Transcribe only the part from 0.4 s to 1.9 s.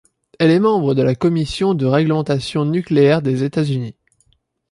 est membre de la Commission de